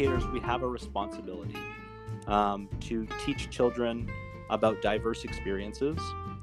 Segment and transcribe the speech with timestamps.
[0.00, 1.56] educators, we have a responsibility
[2.26, 4.10] um, to teach children
[4.48, 5.98] about diverse experiences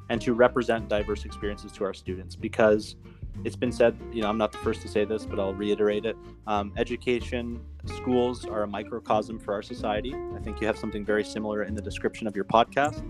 [0.09, 2.95] and to represent diverse experiences to our students because
[3.43, 6.05] it's been said, you know, I'm not the first to say this, but I'll reiterate
[6.05, 6.15] it.
[6.47, 10.13] Um, education, schools are a microcosm for our society.
[10.35, 13.03] I think you have something very similar in the description of your podcast.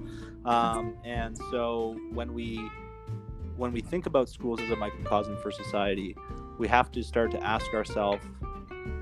[0.45, 2.69] Um, and so when we
[3.57, 6.15] when we think about schools as a microcosm for society,
[6.59, 8.23] we have to start to ask ourselves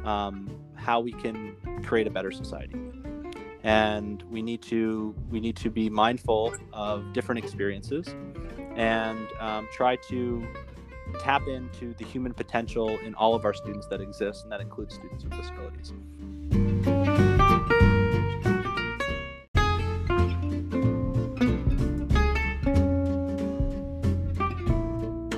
[0.06, 2.76] um, how we can create a better society
[3.64, 8.14] and we need to we need to be mindful of different experiences
[8.76, 10.46] and um, try to
[11.20, 14.96] tap into the human potential in all of our students that exist, and that includes
[14.96, 15.94] students with disabilities.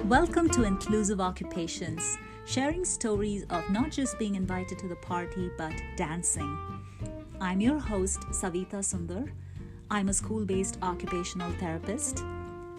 [0.05, 5.73] Welcome to Inclusive Occupations, sharing stories of not just being invited to the party, but
[5.95, 6.57] dancing.
[7.39, 9.29] I'm your host, Savita Sundar.
[9.91, 12.23] I'm a school based occupational therapist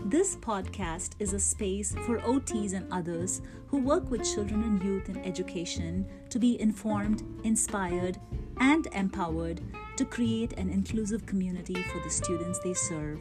[0.05, 5.09] this podcast is a space for OTs and others who work with children and youth
[5.09, 8.19] in education to be informed, inspired,
[8.59, 9.61] and empowered
[9.97, 13.19] to create an inclusive community for the students they serve.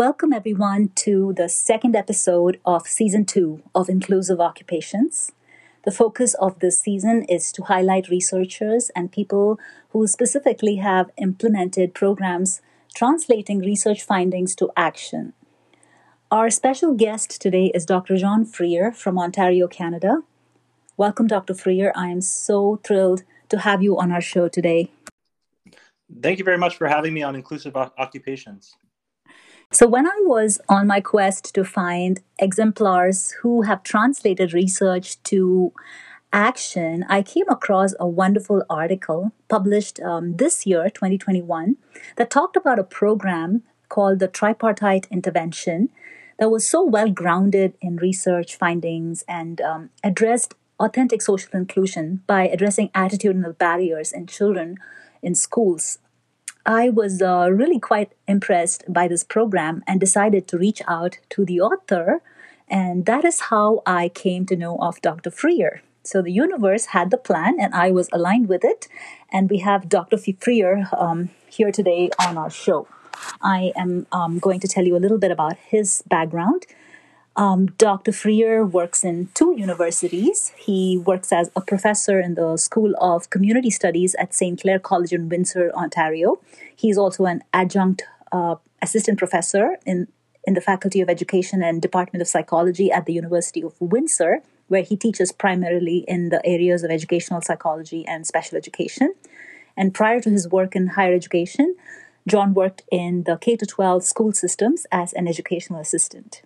[0.00, 5.32] Welcome, everyone, to the second episode of season two of Inclusive Occupations.
[5.84, 11.92] The focus of this season is to highlight researchers and people who specifically have implemented
[11.92, 12.62] programs
[12.94, 15.34] translating research findings to action.
[16.30, 18.16] Our special guest today is Dr.
[18.16, 20.22] John Freer from Ontario, Canada.
[20.96, 21.52] Welcome, Dr.
[21.52, 21.92] Freer.
[21.94, 24.92] I am so thrilled to have you on our show today.
[26.22, 28.76] Thank you very much for having me on Inclusive Occupations.
[29.72, 35.72] So, when I was on my quest to find exemplars who have translated research to
[36.32, 41.76] action, I came across a wonderful article published um, this year, 2021,
[42.16, 45.90] that talked about a program called the Tripartite Intervention
[46.40, 52.48] that was so well grounded in research findings and um, addressed authentic social inclusion by
[52.48, 54.78] addressing attitudinal barriers in children
[55.22, 55.98] in schools.
[56.66, 61.44] I was uh, really quite impressed by this program and decided to reach out to
[61.44, 62.22] the author,
[62.68, 65.30] and that is how I came to know of Dr.
[65.30, 65.82] Freer.
[66.02, 68.88] So the universe had the plan, and I was aligned with it.
[69.32, 70.16] And we have Dr.
[70.16, 72.88] Freer um, here today on our show.
[73.42, 76.66] I am um, going to tell you a little bit about his background.
[77.40, 78.12] Um, Dr.
[78.12, 80.52] Freer works in two universities.
[80.58, 84.60] He works as a professor in the School of Community Studies at St.
[84.60, 86.38] Clair College in Windsor, Ontario.
[86.76, 90.08] He's also an adjunct uh, assistant professor in,
[90.44, 94.82] in the Faculty of Education and Department of Psychology at the University of Windsor where
[94.82, 99.14] he teaches primarily in the areas of educational psychology and special education.
[99.78, 101.74] And prior to his work in higher education,
[102.28, 106.42] John worked in the K 12 school systems as an educational assistant.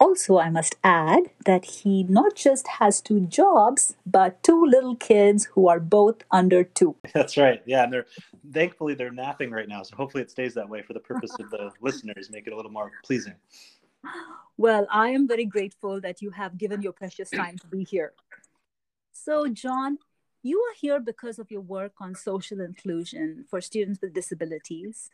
[0.00, 5.46] Also, I must add that he not just has two jobs, but two little kids
[5.46, 6.94] who are both under two.
[7.14, 7.62] That's right.
[7.66, 8.06] Yeah, and they're
[8.52, 11.50] thankfully they're napping right now, so hopefully it stays that way for the purpose of
[11.50, 13.34] the listeners, make it a little more pleasing.
[14.56, 18.12] Well, I am very grateful that you have given your precious time to be here.
[19.12, 19.98] So, John,
[20.42, 25.10] you are here because of your work on social inclusion for students with disabilities,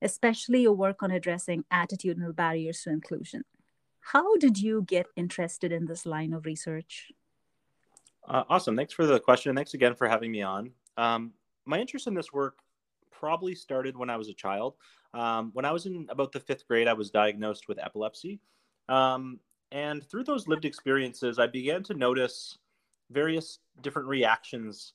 [0.00, 3.44] especially your work on addressing attitudinal barriers to inclusion.
[4.12, 7.12] How did you get interested in this line of research?
[8.26, 8.74] Uh, awesome.
[8.74, 9.54] Thanks for the question.
[9.54, 10.70] Thanks again for having me on.
[10.96, 11.32] Um,
[11.66, 12.60] my interest in this work
[13.10, 14.76] probably started when I was a child.
[15.12, 18.40] Um, when I was in about the fifth grade, I was diagnosed with epilepsy.
[18.88, 19.40] Um,
[19.72, 22.56] and through those lived experiences, I began to notice
[23.10, 24.94] various different reactions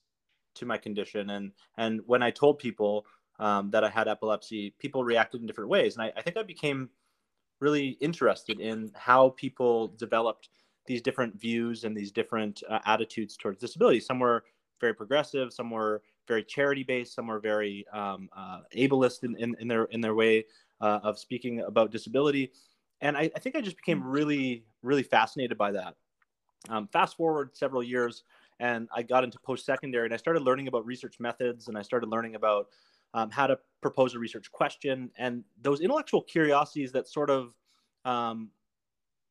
[0.55, 1.29] to my condition.
[1.29, 3.05] And, and when I told people
[3.37, 5.97] um, that I had epilepsy, people reacted in different ways.
[5.97, 6.89] And I, I think I became
[7.63, 10.49] really interested in how people developed
[10.85, 13.99] these different views and these different uh, attitudes towards disability.
[13.99, 14.43] Some were
[14.81, 19.55] very progressive, some were very charity based, some were very um, uh, ableist in, in,
[19.59, 20.45] in, their in their way
[20.81, 22.51] uh, of speaking about disability
[23.03, 24.05] and I, I, think I just became mm.
[24.05, 25.95] really, really fascinated by that.
[26.69, 28.23] Um, fast forward several years,
[28.59, 31.81] and I got into post secondary, and I started learning about research methods, and I
[31.81, 32.67] started learning about
[33.13, 37.53] um, how to propose a research question, and those intellectual curiosities that sort of
[38.05, 38.49] um,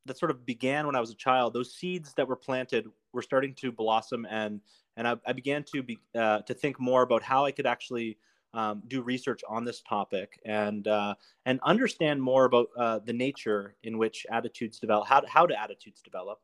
[0.07, 1.53] that sort of began when I was a child.
[1.53, 4.61] Those seeds that were planted were starting to blossom, and
[4.97, 8.19] and I, I began to be uh, to think more about how I could actually
[8.55, 11.15] um, do research on this topic and uh,
[11.47, 16.03] and understand more about uh, the nature in which attitudes develop, how how do attitudes
[16.03, 16.41] develop,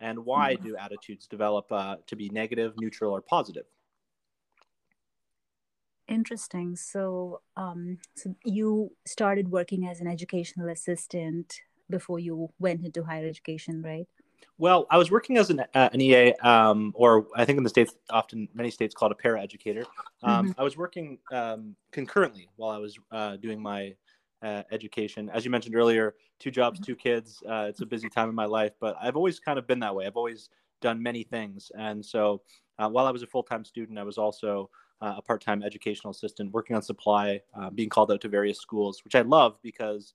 [0.00, 0.68] and why mm-hmm.
[0.68, 3.64] do attitudes develop uh, to be negative, neutral, or positive?
[6.08, 6.76] Interesting.
[6.76, 13.26] So, um, so you started working as an educational assistant before you went into higher
[13.26, 14.06] education, right?
[14.58, 17.70] Well, I was working as an, uh, an EA, um, or I think in the
[17.70, 19.84] states, often many states called a para educator.
[20.22, 20.60] Um, mm-hmm.
[20.60, 23.94] I was working um, concurrently while I was uh, doing my
[24.42, 25.30] uh, education.
[25.32, 26.92] As you mentioned earlier, two jobs, mm-hmm.
[26.92, 27.42] two kids.
[27.48, 29.94] Uh, it's a busy time in my life, but I've always kind of been that
[29.94, 30.06] way.
[30.06, 30.48] I've always
[30.80, 32.42] done many things, and so
[32.78, 34.70] uh, while I was a full time student, I was also
[35.02, 37.40] uh, a part time educational assistant working on supply,
[37.74, 40.14] being called out to various schools, which I love because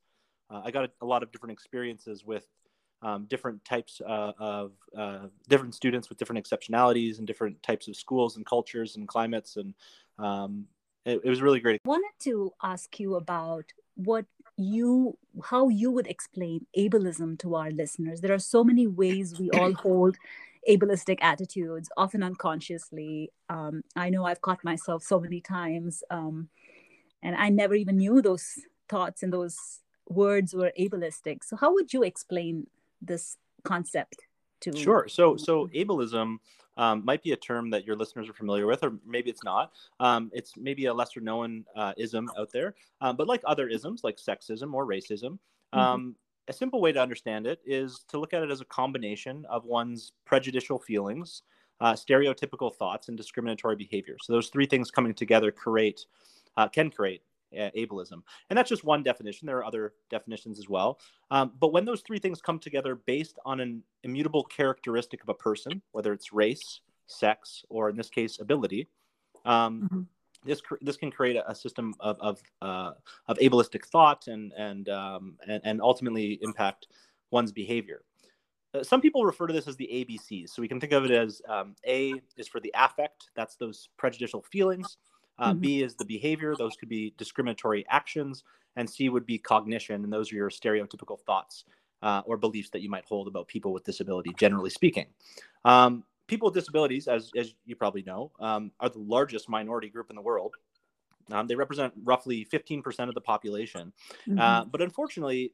[0.50, 2.48] I got a, a lot of different experiences with
[3.02, 7.96] um, different types uh, of uh, different students with different exceptionalities and different types of
[7.96, 9.74] schools and cultures and climates and
[10.18, 10.66] um,
[11.06, 11.80] it, it, was really great.
[11.86, 14.26] I wanted to ask you about what
[14.58, 18.22] you how you would explain ableism to our listeners.
[18.22, 20.18] There are so many ways we all hold
[20.68, 23.32] ableistic attitudes, often unconsciously.
[23.50, 26.50] Um, I know I've caught myself so many times, um,
[27.24, 28.60] and I never even knew those
[28.90, 29.58] thoughts and those
[30.10, 31.44] words were ableistic.
[31.44, 32.68] So, how would you explain
[33.02, 34.22] this concept
[34.60, 36.38] to sure so so ableism
[36.78, 39.72] um, might be a term that your listeners are familiar with, or maybe it's not.
[40.00, 42.76] Um, it's maybe a lesser known uh, ism out there.
[43.02, 45.40] Um, but like other isms, like sexism or racism,
[45.74, 45.78] mm-hmm.
[46.50, 49.66] A simple way to understand it is to look at it as a combination of
[49.66, 51.44] one's prejudicial feelings,
[51.82, 54.16] uh, stereotypical thoughts, and discriminatory behavior.
[54.22, 56.06] So those three things coming together create
[56.56, 57.22] uh, can create
[57.54, 58.24] uh, ableism.
[58.50, 59.46] And that's just one definition.
[59.46, 61.00] There are other definitions as well.
[61.32, 65.34] Um, but when those three things come together based on an immutable characteristic of a
[65.34, 68.88] person, whether it's race, sex, or in this case, ability,
[69.46, 70.02] um, mm-hmm.
[70.48, 72.92] This this can create a, system of of, uh,
[73.28, 76.88] of ableistic thought and and, um, and and ultimately impact
[77.32, 78.02] one's behavior.
[78.74, 80.50] Uh, some people refer to this as the ABCs.
[80.50, 83.90] So we can think of it as um, A is for the affect, that's those
[83.98, 84.98] prejudicial feelings.
[85.40, 85.60] Uh, mm-hmm.
[85.60, 88.44] B is the behavior; those could be discriminatory actions,
[88.76, 91.66] and C would be cognition, and those are your stereotypical thoughts
[92.02, 95.06] uh, or beliefs that you might hold about people with disability, generally speaking.
[95.64, 100.10] Um, people with disabilities, as, as you probably know, um, are the largest minority group
[100.10, 100.56] in the world.
[101.32, 103.92] Um, they represent roughly 15% of the population.
[104.28, 104.40] Mm-hmm.
[104.40, 105.54] Uh, but unfortunately,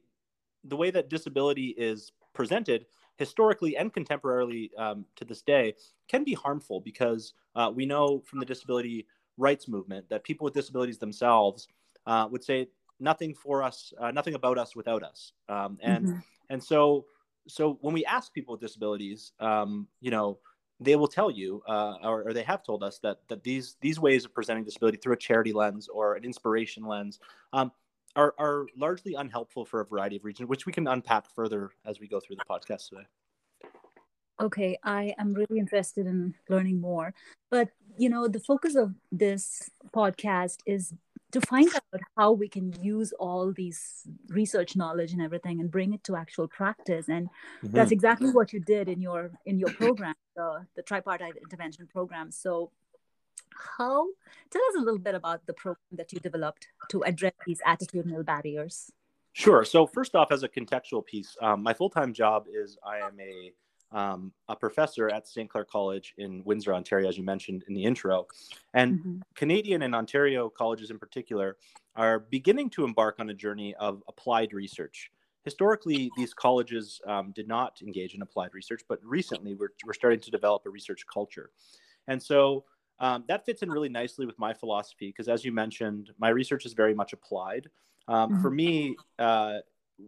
[0.64, 2.86] the way that disability is presented
[3.16, 5.74] historically and contemporarily um, to this day
[6.08, 9.06] can be harmful because uh, we know from the disability
[9.36, 11.68] rights movement that people with disabilities themselves
[12.06, 12.68] uh, would say
[13.00, 15.32] nothing for us, uh, nothing about us without us.
[15.48, 16.18] Um, and mm-hmm.
[16.50, 17.06] and so
[17.46, 20.38] so when we ask people with disabilities, um, you know,
[20.84, 23.98] they will tell you, uh, or, or, they have told us that that these these
[23.98, 27.18] ways of presenting disability through a charity lens or an inspiration lens
[27.52, 27.72] um,
[28.16, 32.00] are are largely unhelpful for a variety of reasons, which we can unpack further as
[32.00, 33.06] we go through the podcast today.
[34.40, 37.14] Okay, I am really interested in learning more.
[37.50, 40.92] But, you know, the focus of this podcast is
[41.34, 45.92] to find out how we can use all these research knowledge and everything and bring
[45.92, 47.08] it to actual practice.
[47.08, 47.74] And mm-hmm.
[47.76, 52.30] that's exactly what you did in your in your program the, the tripartite intervention program.
[52.30, 52.70] So
[53.76, 54.06] how
[54.50, 58.24] tell us a little bit about the program that you developed to address these attitudinal
[58.24, 58.90] barriers.
[59.32, 59.64] Sure.
[59.64, 63.52] So first off as a contextual piece um, my full-time job is i am a
[63.94, 65.48] um, a professor at St.
[65.48, 68.26] Clair College in Windsor, Ontario, as you mentioned in the intro.
[68.74, 69.18] And mm-hmm.
[69.34, 71.56] Canadian and Ontario colleges in particular
[71.94, 75.10] are beginning to embark on a journey of applied research.
[75.44, 80.20] Historically, these colleges um, did not engage in applied research, but recently we're, we're starting
[80.20, 81.50] to develop a research culture.
[82.08, 82.64] And so
[82.98, 86.66] um, that fits in really nicely with my philosophy because, as you mentioned, my research
[86.66, 87.68] is very much applied.
[88.08, 88.42] Um, mm-hmm.
[88.42, 89.58] For me, uh,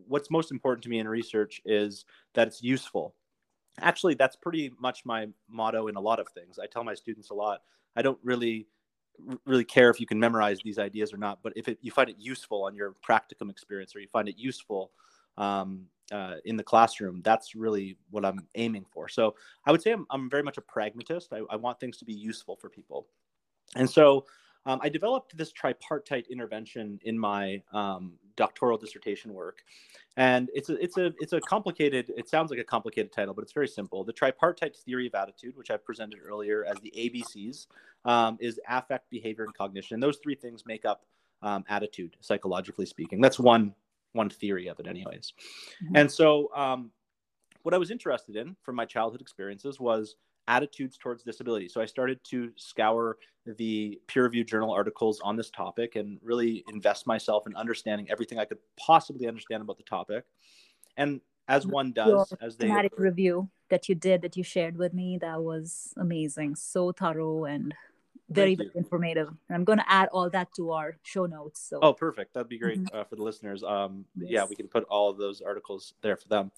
[0.08, 3.14] what's most important to me in research is that it's useful
[3.80, 6.58] actually that's pretty much my motto in a lot of things.
[6.58, 7.60] I tell my students a lot.
[7.94, 8.66] I don't really
[9.46, 12.10] really care if you can memorize these ideas or not but if it, you find
[12.10, 14.92] it useful on your practicum experience or you find it useful
[15.38, 19.08] um, uh, in the classroom that's really what i'm aiming for.
[19.08, 21.32] So i would say i'm, I'm very much a pragmatist.
[21.32, 23.06] I, I want things to be useful for people.
[23.74, 24.26] And so
[24.66, 29.62] um, I developed this tripartite intervention in my um, doctoral dissertation work,
[30.16, 32.12] and it's a it's a it's a complicated.
[32.16, 34.02] It sounds like a complicated title, but it's very simple.
[34.02, 37.68] The tripartite theory of attitude, which I presented earlier as the ABCs,
[38.04, 39.94] um, is affect, behavior, and cognition.
[39.94, 41.06] And those three things make up
[41.42, 43.20] um, attitude, psychologically speaking.
[43.20, 43.72] That's one
[44.12, 45.32] one theory of it, anyways.
[45.84, 45.96] Mm-hmm.
[45.96, 46.90] And so, um,
[47.62, 50.16] what I was interested in from my childhood experiences was
[50.48, 51.68] attitudes towards disability.
[51.68, 53.18] So I started to scour
[53.56, 58.38] the peer reviewed journal articles on this topic and really invest myself in understanding everything
[58.38, 60.24] I could possibly understand about the topic.
[60.96, 65.18] And as one does, as they review that you did that you shared with me.
[65.18, 67.74] That was amazing, so thorough and
[68.28, 69.28] very, very informative.
[69.28, 71.60] And I'm going to add all that to our show notes.
[71.68, 71.78] So.
[71.82, 72.34] Oh, perfect.
[72.34, 72.96] That'd be great mm-hmm.
[72.96, 73.62] uh, for the listeners.
[73.62, 74.30] Um, yes.
[74.30, 76.50] Yeah, we can put all of those articles there for them.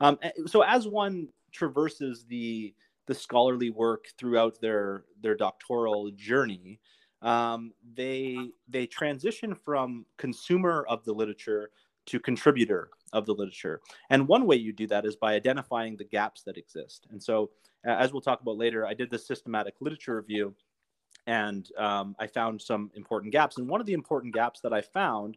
[0.00, 2.74] Um, so as one traverses the
[3.06, 6.80] the scholarly work throughout their their doctoral journey,
[7.22, 8.36] um, they
[8.68, 11.70] they transition from consumer of the literature
[12.06, 13.80] to contributor of the literature.
[14.10, 17.06] And one way you do that is by identifying the gaps that exist.
[17.10, 17.50] And so,
[17.84, 20.54] as we'll talk about later, I did this systematic literature review
[21.26, 23.58] and um, I found some important gaps.
[23.58, 25.36] And one of the important gaps that I found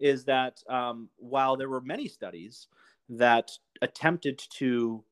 [0.00, 2.68] is that um, while there were many studies
[3.10, 3.50] that
[3.82, 5.02] attempted to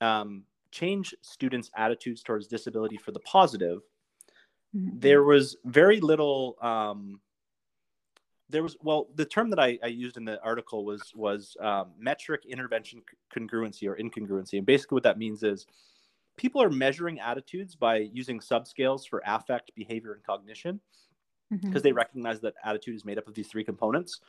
[0.00, 3.80] um, change students' attitudes towards disability for the positive,
[4.74, 4.98] mm-hmm.
[4.98, 6.56] there was very little.
[6.60, 7.20] Um,
[8.48, 11.92] there was well, the term that I, I, used in the article was was um,
[11.98, 13.02] metric intervention
[13.34, 15.66] congruency or incongruency, and basically what that means is
[16.36, 20.80] people are measuring attitudes by using subscales for affect, behavior, and cognition
[21.50, 21.78] because mm-hmm.
[21.80, 24.20] they recognize that attitude is made up of these three components.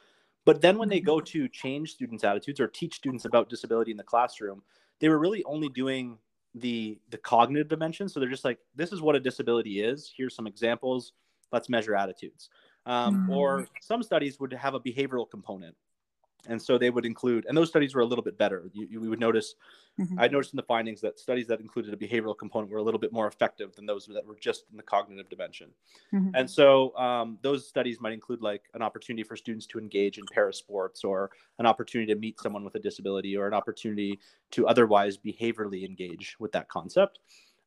[0.43, 1.25] But then when they go mm-hmm.
[1.25, 4.63] to change students' attitudes or teach students about disability in the classroom,
[4.99, 6.17] they were really only doing
[6.55, 8.09] the the cognitive dimension.
[8.09, 10.13] So they're just like, this is what a disability is.
[10.15, 11.13] Here's some examples.
[11.51, 12.49] Let's measure attitudes.
[12.85, 13.33] Um, mm-hmm.
[13.33, 15.75] Or some studies would have a behavioral component
[16.47, 19.09] and so they would include and those studies were a little bit better you, you
[19.09, 19.55] would notice
[19.99, 20.19] mm-hmm.
[20.19, 22.99] i noticed in the findings that studies that included a behavioral component were a little
[22.99, 25.69] bit more effective than those that were just in the cognitive dimension
[26.13, 26.29] mm-hmm.
[26.33, 30.25] and so um, those studies might include like an opportunity for students to engage in
[30.25, 34.19] parasports or an opportunity to meet someone with a disability or an opportunity
[34.49, 37.19] to otherwise behaviorally engage with that concept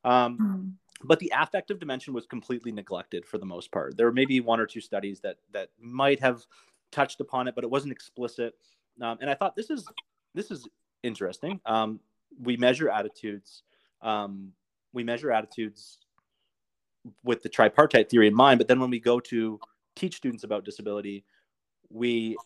[0.04, 0.68] um, mm-hmm
[1.02, 3.96] but the affective dimension was completely neglected for the most part.
[3.96, 6.46] There were maybe one or two studies that that might have
[6.94, 8.54] touched upon it, but it wasn't explicit.
[9.02, 9.86] Um, and I thought this is
[10.34, 10.68] this is
[11.02, 11.60] interesting.
[11.66, 12.00] Um,
[12.40, 13.62] we measure attitudes.
[14.00, 14.52] Um,
[14.92, 15.98] we measure attitudes
[17.22, 19.58] with the tripartite theory in mind, but then when we go to
[19.94, 21.24] teach students about disability,
[21.90, 22.36] we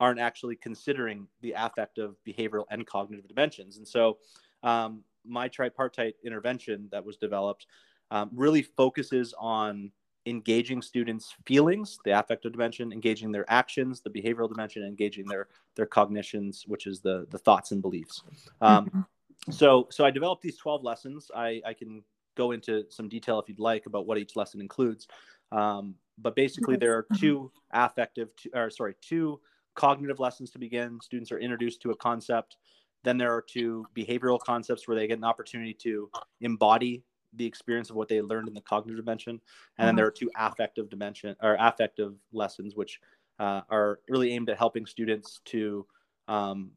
[0.00, 3.78] aren't actually considering the affective, behavioral, and cognitive dimensions.
[3.78, 4.18] And so,
[4.62, 7.66] um, my tripartite intervention that was developed
[8.10, 9.92] um, really focuses on
[10.26, 15.86] engaging students' feelings, the affective dimension, engaging their actions, the behavioral dimension, engaging their their
[15.86, 18.22] cognitions, which is the the thoughts and beliefs.
[18.60, 19.52] Um, mm-hmm.
[19.52, 21.30] So so I developed these twelve lessons.
[21.34, 22.02] I, I can
[22.36, 25.08] go into some detail if you'd like about what each lesson includes.
[25.50, 29.40] Um, but basically, there are two affective, or sorry, two
[29.74, 30.98] cognitive lessons to begin.
[31.02, 32.56] Students are introduced to a concept.
[33.04, 36.10] Then there are two behavioral concepts where they get an opportunity to
[36.40, 37.02] embody
[37.34, 39.40] the experience of what they learned in the cognitive dimension,
[39.78, 39.96] and then uh-huh.
[39.96, 43.00] there are two affective dimension or affective lessons, which
[43.38, 45.86] uh, are really aimed at helping students to
[46.28, 46.70] um,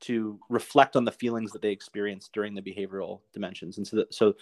[0.00, 3.78] to reflect on the feelings that they experienced during the behavioral dimensions.
[3.78, 4.34] And so, that, so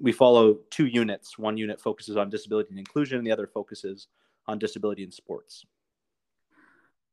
[0.00, 1.38] we follow two units.
[1.38, 4.08] One unit focuses on disability and inclusion, and the other focuses
[4.46, 5.64] on disability and sports.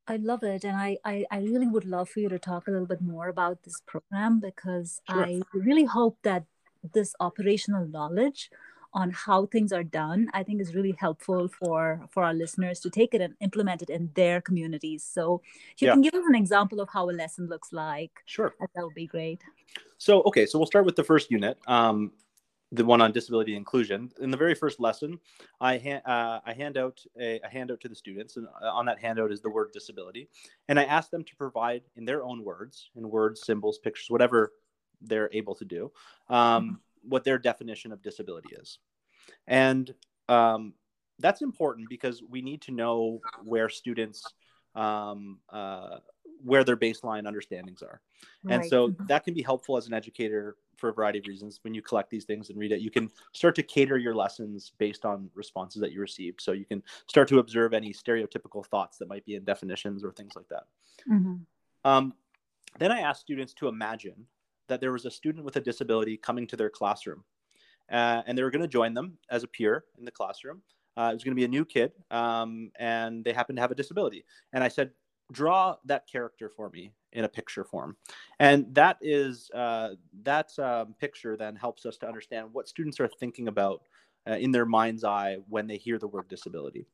[0.07, 0.63] I love it.
[0.63, 3.27] And I, I, I, really would love for you to talk a little bit more
[3.27, 5.25] about this program because sure.
[5.25, 6.45] I really hope that
[6.93, 8.49] this operational knowledge
[8.93, 12.89] on how things are done i think is really helpful for for our listeners to
[12.89, 15.41] take it and implement it in their communities so
[15.77, 15.93] you yeah.
[15.93, 19.07] can give us an example of how a lesson looks like sure that would be
[19.07, 19.41] great
[19.97, 22.11] so okay so we'll start with the first unit um,
[22.71, 24.11] the one on disability inclusion.
[24.19, 25.19] In the very first lesson,
[25.61, 28.85] I, ha- uh, I hand out a, a, handout to the students, and uh, on
[28.87, 30.27] that handout is the word disability.
[30.67, 34.51] And I ask them to provide, in their own words, in words, symbols, pictures, whatever
[35.01, 35.91] they're able to do,
[36.29, 37.09] um, mm-hmm.
[37.09, 38.79] what their definition of disability is.
[39.47, 39.93] And
[40.29, 40.73] um,
[41.19, 44.23] that's important because we need to know where students
[44.75, 45.97] um, uh,
[46.43, 47.99] where their baseline understandings are
[48.43, 48.55] right.
[48.55, 49.05] and so mm-hmm.
[49.07, 52.11] that can be helpful as an educator for a variety of reasons when you collect
[52.11, 55.81] these things and read it you can start to cater your lessons based on responses
[55.81, 59.33] that you received so you can start to observe any stereotypical thoughts that might be
[59.33, 60.65] in definitions or things like that
[61.09, 61.35] mm-hmm.
[61.83, 62.13] um,
[62.77, 64.27] then i ask students to imagine
[64.67, 67.23] that there was a student with a disability coming to their classroom,
[67.91, 70.61] uh, and they were going to join them as a peer in the classroom.
[70.97, 73.71] Uh, it was going to be a new kid, um, and they happened to have
[73.71, 74.25] a disability.
[74.53, 74.91] And I said,
[75.31, 77.97] draw that character for me in a picture form
[78.39, 79.89] and that is uh,
[80.23, 83.81] that um, picture then helps us to understand what students are thinking about
[84.29, 86.85] uh, in their mind's eye when they hear the word disability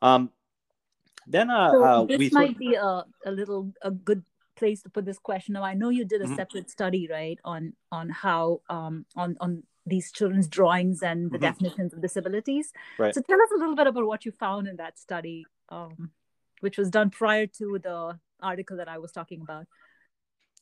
[0.00, 0.30] um,
[1.26, 4.22] then uh, so uh, this might be a, a little a good
[4.62, 5.54] place to put this question.
[5.54, 6.40] Now, I know you did a mm-hmm.
[6.40, 8.44] separate study, right, on on how
[8.76, 11.48] um, on on these children's drawings and the mm-hmm.
[11.48, 12.72] definitions of disabilities.
[12.98, 13.14] Right.
[13.14, 16.10] So tell us a little bit about what you found in that study, um,
[16.60, 17.98] which was done prior to the
[18.40, 19.66] article that I was talking about.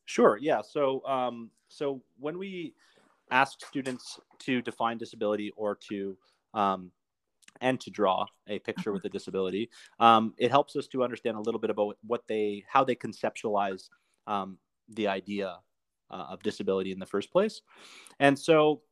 [0.07, 0.38] Sure.
[0.40, 0.62] Yeah.
[0.62, 0.83] So,
[1.16, 2.75] um, so when we
[3.30, 6.16] ask students to define disability or to
[6.54, 6.90] um,
[7.61, 11.40] and to draw a picture with a disability, um, it helps us to understand a
[11.40, 13.88] little bit about what they, how they conceptualize
[14.26, 15.59] um, the idea
[16.11, 17.62] uh, of disability in the first place.
[18.19, 18.83] And so,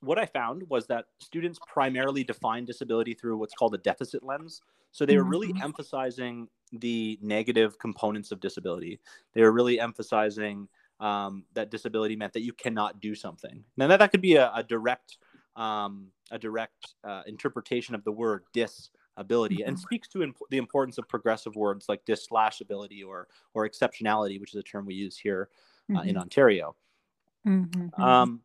[0.00, 4.62] what I found was that students primarily define disability through what's called a deficit lens.
[4.92, 5.62] So they were really mm-hmm.
[5.62, 8.98] emphasizing the negative components of disability.
[9.34, 10.68] They were really emphasizing
[11.00, 13.64] um, that disability meant that you cannot do something.
[13.76, 15.18] Now that, that could be a, a direct
[15.56, 19.68] um, a direct uh, interpretation of the word disability mm-hmm.
[19.68, 23.68] and speaks to imp- the importance of progressive words like dis slash ability or or
[23.68, 25.48] exceptionality, which is a term we use here
[25.90, 26.08] uh, mm-hmm.
[26.08, 26.74] in Ontario.
[27.46, 28.00] Mm-hmm.
[28.00, 28.40] Um,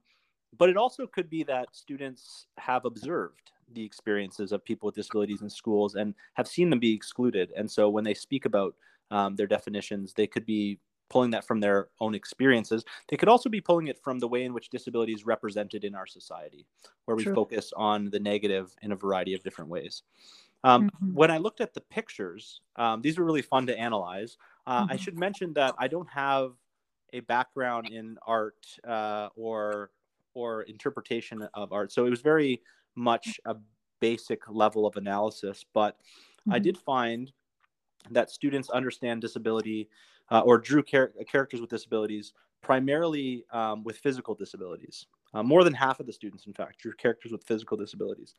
[0.58, 5.42] but it also could be that students have observed the experiences of people with disabilities
[5.42, 7.52] in schools and have seen them be excluded.
[7.58, 8.76] And so when they speak about
[9.12, 12.84] um, their definitions, they could be pulling that from their own experiences.
[13.10, 15.96] They could also be pulling it from the way in which disability is represented in
[15.96, 16.66] our society,
[17.06, 17.36] where we True.
[17.36, 20.04] focus on the negative in a variety of different ways.
[20.64, 21.14] Um, mm-hmm.
[21.14, 24.38] When I looked at the pictures, um, these were really fun to analyze.
[24.66, 24.94] Uh, mm-hmm.
[24.94, 26.54] I should mention that I don't have
[27.14, 29.92] a background in art uh, or
[30.34, 32.62] or interpretation of art, so it was very
[32.96, 33.56] much a
[34.02, 35.64] basic level of analysis.
[35.74, 36.54] But mm-hmm.
[36.54, 37.32] I did find
[38.12, 39.90] that students understand disability
[40.32, 42.34] uh, or drew char- characters with disabilities
[42.66, 45.06] primarily um, with physical disabilities.
[45.36, 48.34] Uh, more than half of the students, in fact, drew characters with physical disabilities.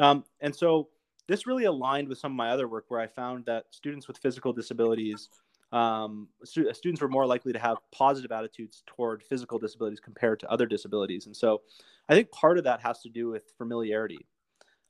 [0.00, 0.88] Um, and so
[1.28, 4.18] this really aligned with some of my other work where I found that students with
[4.18, 5.28] physical disabilities,
[5.70, 10.50] um, stu- students were more likely to have positive attitudes toward physical disabilities compared to
[10.50, 11.26] other disabilities.
[11.26, 11.60] And so
[12.08, 14.26] I think part of that has to do with familiarity.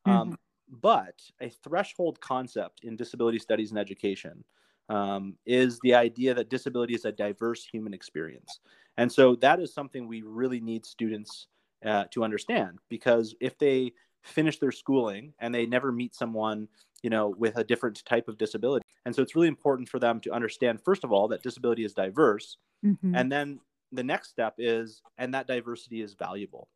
[0.07, 0.35] Um, mm-hmm.
[0.81, 4.45] but a threshold concept in disability studies and education
[4.89, 8.61] um, is the idea that disability is a diverse human experience.
[8.97, 11.47] And so that is something we really need students
[11.85, 16.69] uh, to understand because if they finish their schooling and they never meet someone
[17.03, 20.21] you know with a different type of disability and so it's really important for them
[20.21, 23.15] to understand first of all that disability is diverse mm-hmm.
[23.15, 23.61] and then
[23.93, 26.69] the next step is and that diversity is valuable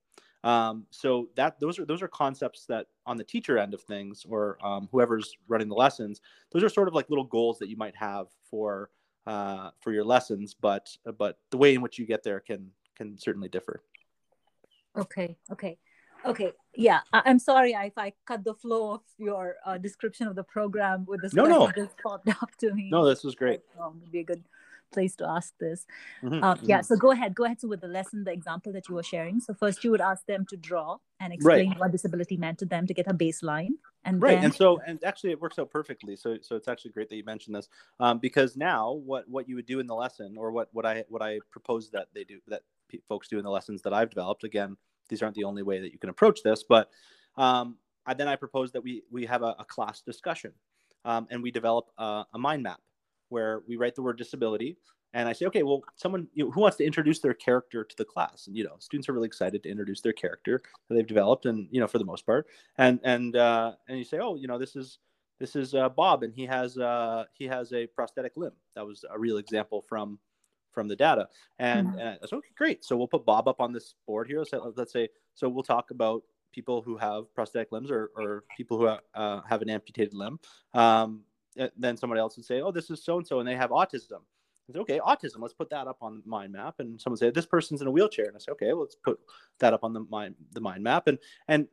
[0.44, 4.24] um, so that those are those are concepts that on the teacher end of things,
[4.28, 7.76] or um, whoever's running the lessons, those are sort of like little goals that you
[7.76, 8.90] might have for
[9.26, 10.55] uh, for your lessons.
[10.55, 13.83] But but the way in which you get there can can certainly differ.
[14.96, 15.37] Okay.
[15.50, 15.78] Okay.
[16.24, 20.37] Okay, yeah, I- am sorry if I cut the flow of your uh, description of
[20.37, 21.70] the program with this no, no.
[21.72, 22.90] just popped up to me.
[22.90, 23.61] No, this was great.
[23.81, 24.44] Um, be a good
[24.92, 25.87] place to ask this.
[26.22, 26.85] Mm-hmm, um, yeah, mm-hmm.
[26.85, 27.61] so go ahead, go ahead.
[27.61, 29.40] So with the lesson, the example that you were sharing.
[29.40, 31.78] So first, you would ask them to draw and explain right.
[31.78, 33.74] what disability meant to them to get a baseline.
[34.05, 34.46] And right, then...
[34.46, 36.16] and so and actually, it works out perfectly.
[36.16, 37.68] So so it's actually great that you mentioned this
[38.00, 41.05] um, because now what what you would do in the lesson, or what what I
[41.09, 42.62] what I propose that they do that
[43.09, 44.44] folks do in the lessons that I've developed.
[44.44, 44.76] Again,
[45.09, 46.90] these aren't the only way that you can approach this, but
[47.37, 47.76] um,
[48.07, 50.52] I, then I propose that we we have a, a class discussion
[51.05, 52.81] um, and we develop a, a mind map
[53.33, 54.77] where we write the word disability
[55.14, 57.97] and I say, okay, well, someone you know, who wants to introduce their character to
[57.97, 61.07] the class, and you know, students are really excited to introduce their character that they've
[61.07, 62.47] developed, and you know, for the most part,
[62.79, 64.99] and and uh, and you say, oh, you know, this is
[65.38, 68.53] this is uh, Bob, and he has uh, he has a prosthetic limb.
[68.75, 70.18] That was a real example from
[70.73, 71.99] from the data, and, mm-hmm.
[71.99, 72.83] and I said, okay, great.
[72.83, 74.42] So we'll put Bob up on this board here.
[74.47, 78.79] So let's say, so we'll talk about people who have prosthetic limbs or, or people
[78.79, 80.38] who uh, have an amputated limb.
[80.73, 81.25] Um,
[81.77, 84.21] then somebody else would say, oh, this is so and so, and they have autism
[84.69, 85.41] I said, okay, autism.
[85.41, 86.77] Let's put that up on the mind map.
[86.79, 88.27] And someone said, this person's in a wheelchair.
[88.27, 89.19] And I said, okay, well, let's put
[89.59, 91.09] that up on the mind the mind map.
[91.09, 91.67] And and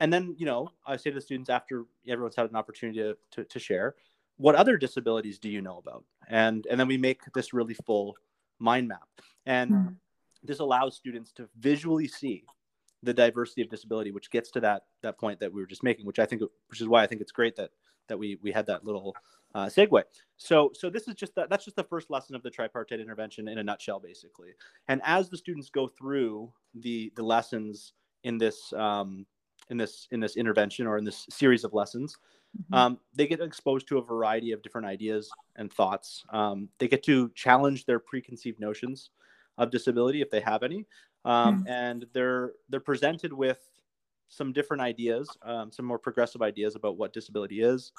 [0.00, 3.16] and then you know, I say to the students after everyone's had an opportunity to,
[3.32, 3.94] to, to share,
[4.36, 6.04] what other disabilities do you know about?
[6.28, 8.16] And and then we make this really full
[8.58, 9.08] mind map.
[9.46, 9.92] And mm-hmm.
[10.42, 12.44] this allows students to visually see
[13.04, 16.04] the diversity of disability, which gets to that that point that we were just making,
[16.04, 17.70] which I think, which is why I think it's great that
[18.08, 19.14] that we we had that little
[19.54, 20.02] uh, segue.
[20.36, 23.48] So, so this is just that, that's just the first lesson of the tripartite intervention
[23.48, 24.50] in a nutshell, basically.
[24.88, 27.92] And as the students go through the the lessons
[28.24, 29.26] in this um,
[29.70, 32.16] in this in this intervention or in this series of lessons,
[32.58, 32.74] mm-hmm.
[32.74, 36.24] um, they get exposed to a variety of different ideas and thoughts.
[36.30, 39.10] Um, they get to challenge their preconceived notions
[39.56, 40.84] of disability if they have any,
[41.24, 41.68] um, mm-hmm.
[41.68, 43.70] and they're they're presented with
[44.28, 47.92] some different ideas, um, some more progressive ideas about what disability is.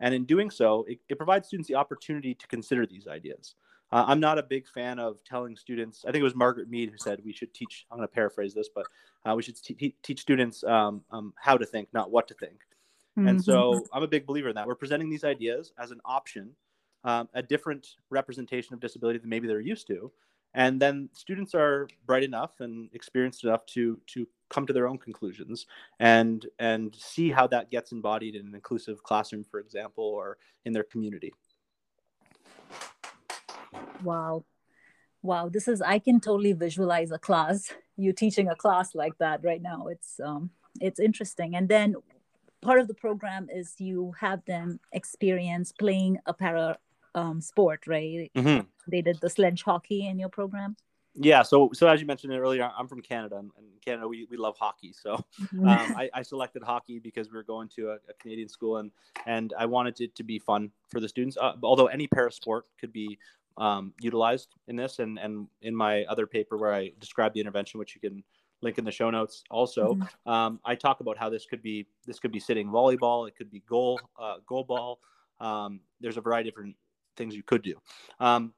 [0.00, 3.54] And in doing so, it, it provides students the opportunity to consider these ideas.
[3.92, 6.90] Uh, I'm not a big fan of telling students, I think it was Margaret Mead
[6.90, 8.86] who said we should teach, I'm going to paraphrase this, but
[9.24, 12.58] uh, we should t- teach students um, um, how to think, not what to think.
[13.16, 13.28] Mm-hmm.
[13.28, 14.66] And so I'm a big believer in that.
[14.66, 16.50] We're presenting these ideas as an option
[17.04, 20.10] um, a different representation of disability than maybe they're used to
[20.56, 24.98] and then students are bright enough and experienced enough to to come to their own
[24.98, 25.66] conclusions
[26.00, 30.72] and and see how that gets embodied in an inclusive classroom for example or in
[30.72, 31.32] their community.
[34.02, 34.44] Wow.
[35.22, 35.48] Wow.
[35.48, 39.62] This is i can totally visualize a class you teaching a class like that right
[39.62, 39.86] now.
[39.88, 41.54] It's um it's interesting.
[41.54, 41.96] And then
[42.62, 46.78] part of the program is you have them experience playing a para
[47.16, 48.30] um, sport, right?
[48.36, 48.66] Mm-hmm.
[48.88, 50.76] They did the sledge hockey in your program.
[51.18, 54.36] Yeah, so so as you mentioned earlier, I'm from Canada, and in Canada we, we
[54.36, 54.92] love hockey.
[54.92, 55.66] So mm-hmm.
[55.66, 58.90] um, I, I, selected hockey because we were going to a, a, Canadian school, and
[59.24, 61.38] and I wanted it to be fun for the students.
[61.40, 63.18] Uh, although any para sport could be
[63.56, 67.78] um, utilized in this, and and in my other paper where I describe the intervention,
[67.78, 68.22] which you can
[68.60, 69.42] link in the show notes.
[69.50, 70.30] Also, mm-hmm.
[70.30, 73.50] um, I talk about how this could be this could be sitting volleyball, it could
[73.50, 74.98] be goal uh, goal ball.
[75.40, 76.76] Um, there's a variety of different
[77.16, 77.74] things you could do.
[78.20, 78.52] Um,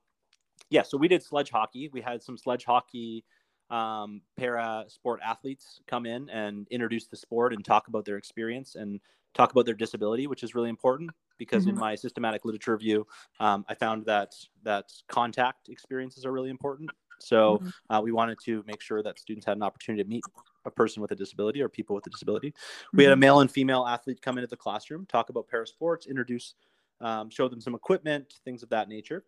[0.70, 1.88] yeah, so we did sledge hockey.
[1.92, 3.24] We had some sledge hockey
[3.70, 8.74] um, para sport athletes come in and introduce the sport and talk about their experience
[8.74, 9.00] and
[9.34, 11.70] talk about their disability, which is really important because mm-hmm.
[11.70, 13.06] in my systematic literature review,
[13.40, 16.90] um, I found that that contact experiences are really important.
[17.20, 17.94] So mm-hmm.
[17.94, 20.24] uh, we wanted to make sure that students had an opportunity to meet
[20.64, 22.54] a person with a disability or people with a disability.
[22.92, 23.20] We had a mm-hmm.
[23.20, 26.54] male and female athlete come into the classroom, talk about para sports, introduce
[27.00, 29.24] um, show them some equipment, things of that nature.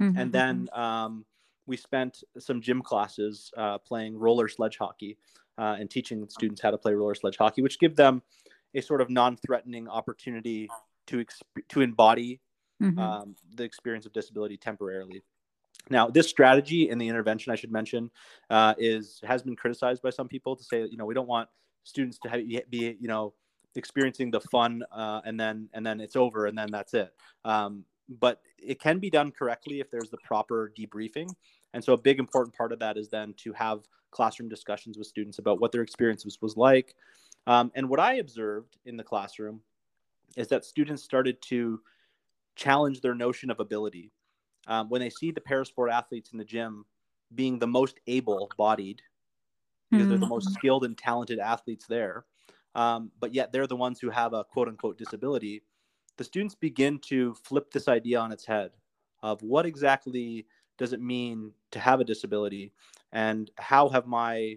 [0.00, 0.18] Mm-hmm.
[0.18, 1.24] And then um,
[1.66, 5.16] we spent some gym classes uh, playing roller sledge hockey
[5.58, 8.22] uh, and teaching students how to play roller sledge hockey, which give them
[8.74, 10.68] a sort of non-threatening opportunity
[11.06, 12.40] to exp- to embody
[12.82, 12.98] mm-hmm.
[12.98, 15.22] um, the experience of disability temporarily.
[15.90, 18.10] Now, this strategy in the intervention, I should mention,
[18.48, 21.48] uh, is has been criticized by some people to say, you know, we don't want
[21.84, 22.40] students to have,
[22.70, 23.34] be, you know,
[23.76, 27.12] experiencing the fun uh, and then and then it's over and then that's it
[27.44, 27.84] um,
[28.20, 31.28] but it can be done correctly if there's the proper debriefing
[31.72, 35.06] and so a big important part of that is then to have classroom discussions with
[35.06, 36.94] students about what their experiences was like
[37.46, 39.60] um, and what i observed in the classroom
[40.36, 41.80] is that students started to
[42.56, 44.10] challenge their notion of ability
[44.66, 46.84] um, when they see the parasport athletes in the gym
[47.34, 49.02] being the most able bodied
[49.90, 50.10] because mm-hmm.
[50.10, 50.54] they're the most mm-hmm.
[50.54, 52.24] skilled and talented athletes there
[52.74, 55.62] um, but yet they're the ones who have a quote unquote disability,
[56.16, 58.70] the students begin to flip this idea on its head
[59.22, 60.46] of what exactly
[60.78, 62.72] does it mean to have a disability
[63.12, 64.56] and how have my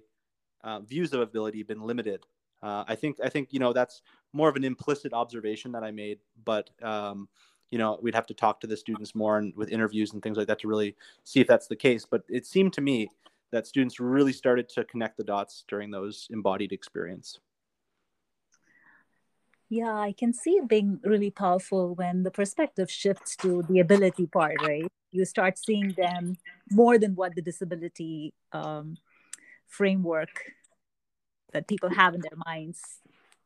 [0.64, 2.26] uh, views of ability been limited?
[2.64, 4.02] Uh, i think i think you know that's
[4.34, 7.30] more of an implicit observation that i made but um,
[7.70, 10.38] you know we'd have to talk to the students more and with interviews and things
[10.38, 12.06] like that to really see if that's the case.
[12.06, 13.10] But it seemed to me
[13.52, 17.40] that students really started to connect the dots during those embodied experience
[19.70, 24.28] yeah, I can see it being really powerful when the perspective shifts to the ability
[24.28, 24.90] part, right?
[25.12, 26.38] You start seeing them
[26.72, 28.98] more than what the disability um,
[29.68, 30.54] framework
[31.52, 32.82] that people have in their minds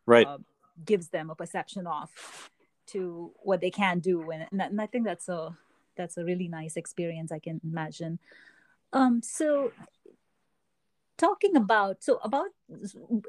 [0.06, 0.28] right.
[0.28, 0.38] uh,
[0.86, 2.10] gives them a perception of
[2.88, 4.30] to what they can do.
[4.32, 5.56] And, and i think that's a
[5.96, 8.20] that's a really nice experience i can imagine.
[8.94, 9.72] Um so
[11.18, 12.48] talking about so about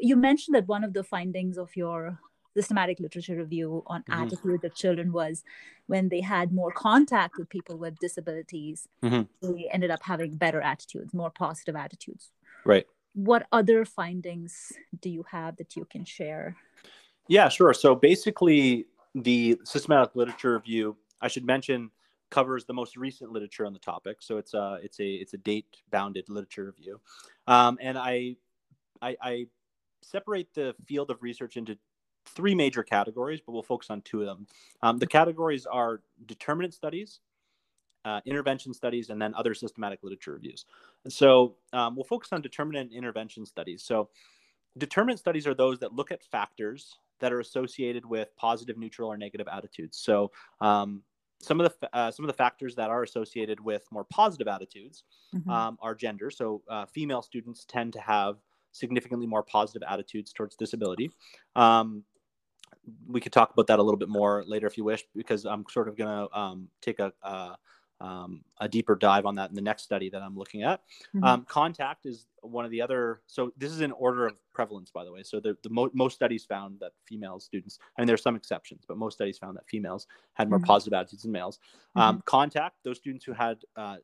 [0.01, 2.19] you mentioned that one of the findings of your
[2.57, 4.23] systematic literature review on mm-hmm.
[4.23, 5.43] attitude of children was
[5.87, 9.55] when they had more contact with people with disabilities, mm-hmm.
[9.55, 12.31] they ended up having better attitudes, more positive attitudes.
[12.65, 12.87] Right.
[13.15, 16.57] What other findings do you have that you can share?
[17.29, 17.75] Yeah, sure.
[17.75, 21.91] So basically, the systematic literature review, I should mention,
[22.31, 24.17] covers the most recent literature on the topic.
[24.21, 27.01] So it's a it's a it's a date bounded literature review,
[27.47, 28.37] um, and I,
[29.03, 29.47] I I
[30.03, 31.77] separate the field of research into
[32.27, 34.47] three major categories, but we'll focus on two of them.
[34.83, 37.21] Um, the categories are determinant studies,
[38.05, 40.65] uh, intervention studies, and then other systematic literature reviews.
[41.05, 43.83] And so um, we'll focus on determinant and intervention studies.
[43.83, 44.09] So
[44.79, 49.17] determinant studies are those that look at factors that are associated with positive, neutral, or
[49.17, 49.99] negative attitudes.
[49.99, 51.03] So um,
[51.41, 55.05] some of the uh, some of the factors that are associated with more positive attitudes
[55.35, 55.51] mm-hmm.
[55.51, 56.31] um, are gender.
[56.31, 58.37] So uh, female students tend to have
[58.73, 61.11] significantly more positive attitudes towards disability.
[61.57, 62.05] Um,
[63.07, 65.65] we could talk about that a little bit more later if you wish, because I'm
[65.71, 67.57] sort of going to um, take a, a,
[68.01, 70.81] um, a, deeper dive on that in the next study that I'm looking at.
[71.15, 71.25] Mm-hmm.
[71.25, 73.23] Um, contact is one of the other.
[73.27, 75.23] So this is in order of prevalence, by the way.
[75.23, 78.85] So the, the mo- most studies found that female students, I mean, there's some exceptions,
[78.87, 80.67] but most studies found that females had more mm-hmm.
[80.67, 81.61] positive attitudes than males.
[81.95, 82.21] Um, mm-hmm.
[82.27, 83.97] Contact, those students who had uh,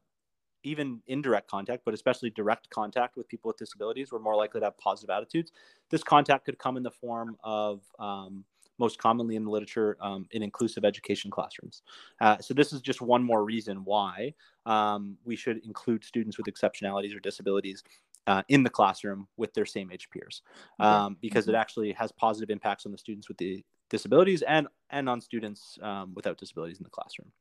[0.63, 4.67] even indirect contact, but especially direct contact with people with disabilities, were more likely to
[4.67, 5.53] have positive attitudes.
[5.91, 8.45] This contact could come in the form of um,
[8.79, 11.83] most commonly in the literature um, in inclusive education classrooms.
[12.21, 14.33] Uh, so this is just one more reason why
[14.67, 17.83] um, we should include students with exceptionalities or disabilities
[18.27, 20.43] uh, in the classroom with their same age peers,
[20.81, 21.61] um, because it mm-hmm.
[21.61, 26.13] actually has positive impacts on the students with the disabilities and and on students um,
[26.15, 27.33] without disabilities in the classroom.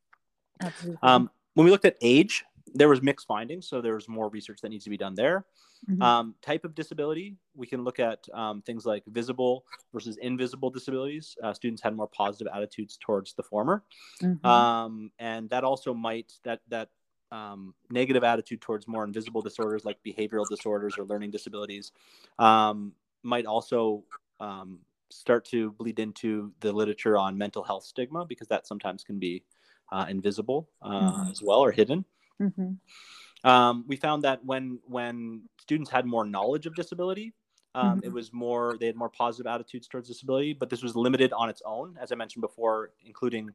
[0.62, 1.00] Absolutely.
[1.04, 4.60] Um, when we looked at age, there was mixed findings, so there was more research
[4.62, 5.46] that needs to be done there.
[5.90, 6.02] Mm-hmm.
[6.02, 11.36] Um, type of disability, we can look at um, things like visible versus invisible disabilities.
[11.42, 13.84] Uh, students had more positive attitudes towards the former,
[14.22, 14.46] mm-hmm.
[14.46, 16.90] um, and that also might that that
[17.32, 21.92] um, negative attitude towards more invisible disorders like behavioral disorders or learning disabilities
[22.40, 24.04] um, might also
[24.40, 29.20] um, start to bleed into the literature on mental health stigma because that sometimes can
[29.20, 29.44] be
[29.92, 31.32] uh, invisible uh, mm-hmm.
[31.32, 32.06] as well or hidden.
[32.42, 33.50] Mm-hmm.
[33.50, 37.34] Um, we found that when when students had more knowledge of disability,
[37.76, 38.08] um, mm-hmm.
[38.08, 40.54] it was more they had more positive attitudes towards disability.
[40.54, 43.52] But this was limited on its own, as I mentioned before, including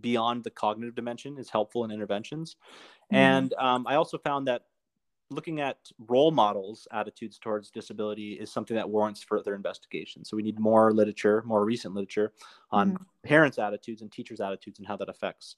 [0.00, 2.56] beyond the cognitive dimension is helpful in interventions.
[3.12, 3.16] Mm-hmm.
[3.16, 4.62] And um, I also found that
[5.32, 10.42] looking at role models attitudes towards disability is something that warrants further investigation so we
[10.42, 12.32] need more literature more recent literature
[12.70, 13.02] on mm-hmm.
[13.22, 15.56] parents attitudes and teachers attitudes and how that affects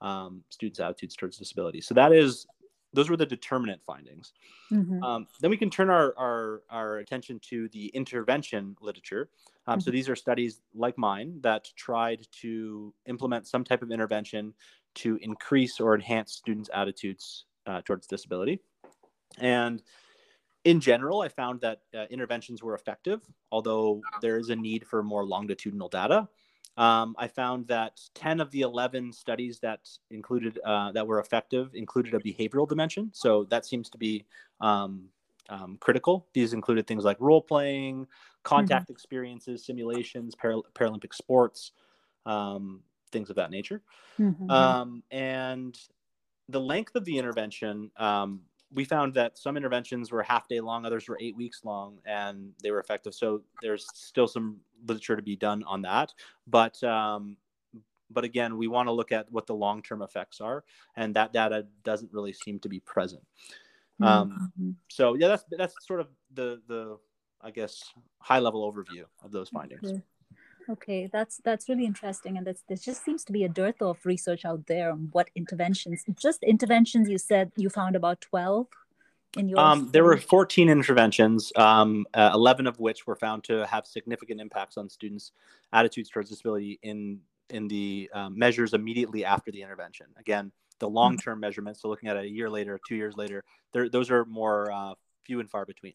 [0.00, 2.46] um, students attitudes towards disability so that is
[2.94, 4.32] those were the determinant findings
[4.72, 5.02] mm-hmm.
[5.02, 9.28] um, then we can turn our, our, our attention to the intervention literature
[9.66, 9.84] um, mm-hmm.
[9.84, 14.54] so these are studies like mine that tried to implement some type of intervention
[14.94, 18.60] to increase or enhance students attitudes uh, towards disability
[19.38, 19.82] and
[20.64, 25.02] in general, I found that uh, interventions were effective, although there is a need for
[25.02, 26.28] more longitudinal data.
[26.78, 31.74] Um, I found that 10 of the 11 studies that included uh, that were effective
[31.74, 33.10] included a behavioral dimension.
[33.12, 34.24] So that seems to be
[34.60, 35.08] um,
[35.48, 36.28] um, critical.
[36.34, 38.06] These included things like role playing,
[38.44, 38.92] contact mm-hmm.
[38.92, 41.72] experiences, simulations, Par- Paralympic sports,
[42.26, 43.82] um, things of that nature.
[44.20, 44.48] Mm-hmm.
[44.48, 45.76] Um, and
[46.48, 50.84] the length of the intervention um, we found that some interventions were half day long,
[50.84, 53.14] others were eight weeks long, and they were effective.
[53.14, 56.12] So there's still some literature to be done on that,
[56.46, 57.36] but um,
[58.10, 60.64] but again, we want to look at what the long term effects are,
[60.96, 63.22] and that data doesn't really seem to be present.
[64.00, 64.70] Um, mm-hmm.
[64.88, 66.98] So yeah, that's that's sort of the the
[67.40, 67.82] I guess
[68.18, 69.90] high level overview of those findings.
[69.90, 70.02] Okay.
[70.70, 74.04] Okay, that's that's really interesting, and that's, there just seems to be a dearth of
[74.04, 76.04] research out there on what interventions.
[76.14, 78.66] Just interventions, you said you found about twelve
[79.36, 79.58] in your.
[79.58, 84.40] Um, there were fourteen interventions, um, uh, eleven of which were found to have significant
[84.40, 85.32] impacts on students'
[85.72, 90.06] attitudes towards disability in in the um, measures immediately after the intervention.
[90.18, 90.96] Again, the mm-hmm.
[90.96, 91.40] long-term mm-hmm.
[91.40, 94.94] measurements, so looking at it a year later, two years later, those are more uh,
[95.24, 95.94] few and far between.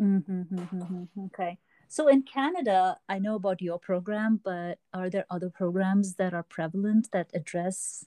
[0.00, 1.58] Mm-hmm, mm-hmm, mm-hmm okay.
[1.88, 6.42] So in Canada, I know about your program, but are there other programs that are
[6.42, 8.06] prevalent that address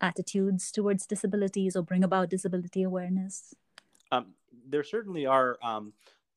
[0.00, 3.54] attitudes towards disabilities or bring about disability awareness?
[4.12, 4.26] Um,
[4.68, 5.92] there certainly are um,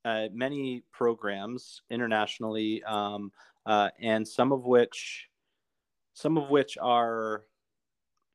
[0.06, 3.32] uh, many programs internationally, um,
[3.66, 5.28] uh, and some of which,
[6.14, 7.44] some of which are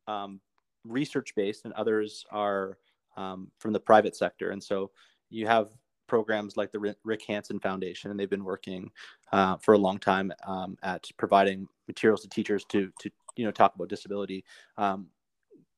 [0.07, 0.41] um,
[0.85, 2.79] research based, and others are
[3.17, 4.51] um, from the private sector.
[4.51, 4.91] And so
[5.31, 5.71] you have
[6.07, 8.91] programs like the Rick Hansen Foundation, and they've been working
[9.33, 13.53] uh, for a long time um, at providing materials to teachers to to you know
[13.53, 14.45] talk about disability.
[14.77, 15.07] Um,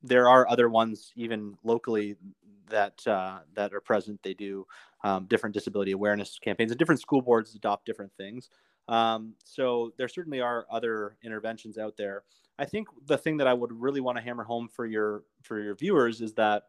[0.02, 2.16] there are other ones even locally
[2.68, 4.20] that uh, that are present.
[4.22, 4.66] They do
[5.04, 8.50] um, different disability awareness campaigns, and different school boards adopt different things.
[8.88, 12.24] Um, so there certainly are other interventions out there.
[12.58, 15.60] I think the thing that I would really want to hammer home for your for
[15.60, 16.64] your viewers is that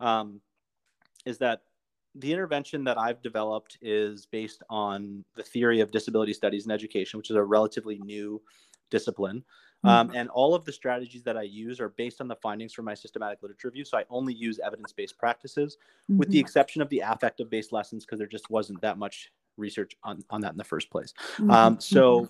[0.00, 0.40] um,
[1.24, 1.62] is that
[2.14, 7.18] the intervention that I've developed is based on the theory of disability studies and education,
[7.18, 8.42] which is a relatively new
[8.90, 9.44] discipline.
[9.84, 9.88] Mm-hmm.
[9.88, 12.84] Um, and all of the strategies that I use are based on the findings from
[12.84, 13.84] my systematic literature review.
[13.84, 15.76] So I only use evidence based practices,
[16.10, 16.18] mm-hmm.
[16.18, 16.44] with the mm-hmm.
[16.44, 20.40] exception of the affective based lessons, because there just wasn't that much research on, on
[20.40, 21.12] that in the first place.
[21.36, 21.50] Mm-hmm.
[21.50, 22.26] Um, so mm-hmm.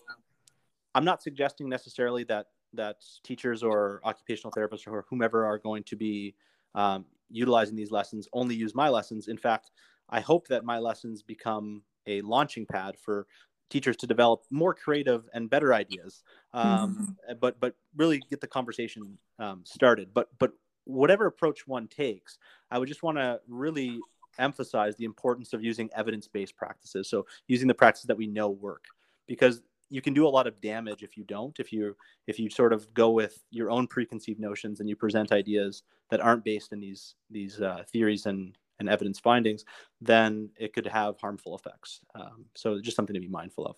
[0.94, 5.96] I'm not suggesting necessarily that that teachers or occupational therapists or whomever are going to
[5.96, 6.34] be
[6.74, 9.28] um, utilizing these lessons only use my lessons.
[9.28, 9.70] In fact,
[10.10, 13.26] I hope that my lessons become a launching pad for
[13.70, 17.38] teachers to develop more creative and better ideas, um, mm-hmm.
[17.40, 20.10] but but really get the conversation um, started.
[20.14, 20.52] But but
[20.84, 22.38] whatever approach one takes,
[22.70, 23.98] I would just want to really
[24.38, 27.10] emphasize the importance of using evidence-based practices.
[27.10, 28.84] So using the practices that we know work,
[29.26, 32.50] because you can do a lot of damage if you don't if you if you
[32.50, 36.72] sort of go with your own preconceived notions and you present ideas that aren't based
[36.72, 39.64] in these these uh, theories and and evidence findings
[40.00, 43.76] then it could have harmful effects um, so just something to be mindful of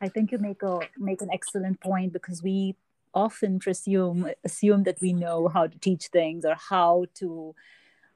[0.00, 2.76] I think you make a make an excellent point because we
[3.14, 7.54] often presume assume that we know how to teach things or how to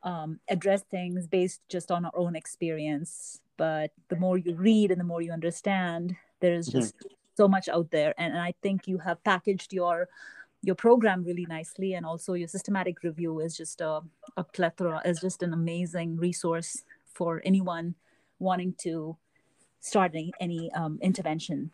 [0.03, 3.40] um, address things based just on our own experience.
[3.57, 7.14] But the more you read and the more you understand, there is just mm-hmm.
[7.37, 8.14] so much out there.
[8.18, 10.09] And, and I think you have packaged your
[10.62, 14.01] your program really nicely and also your systematic review is just a,
[14.37, 17.94] a plethora is just an amazing resource for anyone
[18.38, 19.16] wanting to
[19.81, 21.70] start any, any um, intervention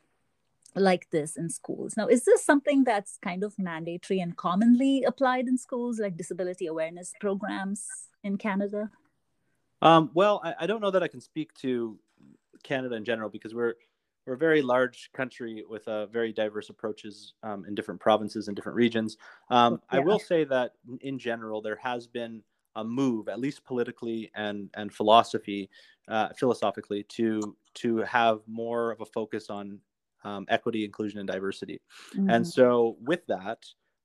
[0.75, 1.97] like this in schools.
[1.97, 6.67] Now, is this something that's kind of mandatory and commonly applied in schools, like disability
[6.67, 7.87] awareness programs
[8.23, 8.91] in Canada?
[9.83, 11.99] Um, well, I, I, don't know that I can speak to
[12.63, 13.75] Canada in general because we're
[14.27, 18.57] we're a very large country with uh, very diverse approaches um, in different provinces and
[18.57, 19.17] different regions.
[19.51, 19.99] Um, yeah.
[19.99, 22.43] I will say that in general, there has been
[22.75, 25.71] a move, at least politically and and philosophy,
[26.09, 29.79] uh, philosophically, to to have more of a focus on
[30.25, 31.81] um, equity, inclusion, and diversity.
[32.15, 32.31] Mm-hmm.
[32.31, 33.65] And so, with that,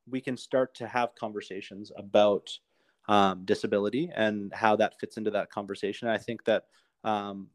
[0.09, 2.49] we can start to have conversations about
[3.09, 6.07] um, disability and how that fits into that conversation.
[6.07, 6.65] I think that
[7.03, 7.47] um,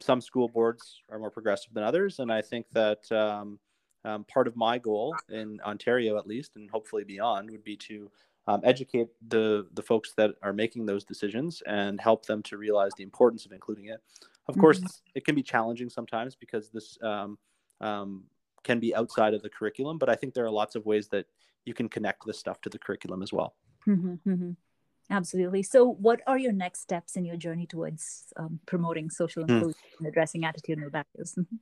[0.00, 3.58] some school boards are more progressive than others, and I think that um,
[4.04, 8.10] um, part of my goal in Ontario, at least, and hopefully beyond, would be to
[8.46, 12.92] um, educate the the folks that are making those decisions and help them to realize
[12.96, 14.00] the importance of including it.
[14.48, 14.60] Of mm-hmm.
[14.60, 17.38] course, it can be challenging sometimes because this um,
[17.80, 18.24] um,
[18.64, 19.98] can be outside of the curriculum.
[19.98, 21.26] But I think there are lots of ways that
[21.66, 23.54] you can connect this stuff to the curriculum as well.
[23.86, 24.50] Mm-hmm, mm-hmm.
[25.10, 25.62] Absolutely.
[25.62, 29.52] So, what are your next steps in your journey towards um, promoting social hmm.
[29.52, 29.98] inclusion mm.
[29.98, 31.34] and addressing attitudinal barriers?
[31.38, 31.56] Mm-hmm.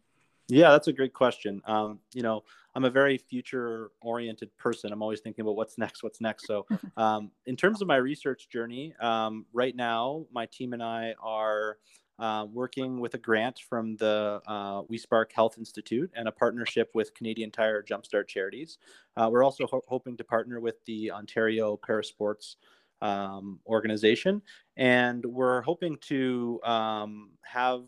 [0.49, 1.61] Yeah, that's a great question.
[1.65, 4.93] Um, you know, I'm a very future oriented person.
[4.93, 6.47] I'm always thinking about what's next, what's next.
[6.47, 11.15] So, um, in terms of my research journey, um, right now, my team and I
[11.21, 11.79] are
[12.19, 17.13] uh, working with a grant from the uh, WE-SPARK Health Institute and a partnership with
[17.15, 18.79] Canadian Tire Jumpstart Charities.
[19.17, 22.57] Uh, we're also ho- hoping to partner with the Ontario Parasports
[23.03, 24.43] um, organization,
[24.77, 27.85] and we're hoping to um, have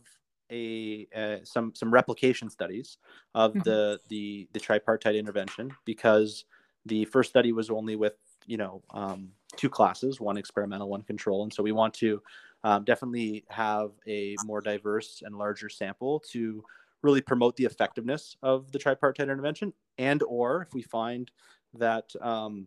[0.51, 2.99] a, a, some some replication studies
[3.35, 3.61] of mm-hmm.
[3.61, 6.45] the the the tripartite intervention because
[6.87, 8.15] the first study was only with
[8.47, 12.23] you know um, two classes, one experimental, one control, and so we want to
[12.65, 16.63] um, definitely have a more diverse and larger sample to
[17.03, 21.31] really promote the effectiveness of the tripartite intervention and or if we find
[21.75, 22.67] that um,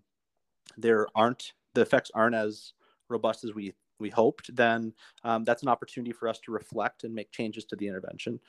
[0.77, 2.73] there aren't the effects aren't as
[3.09, 7.13] robust as we we hoped then um, that's an opportunity for us to reflect and
[7.13, 8.39] make changes to the intervention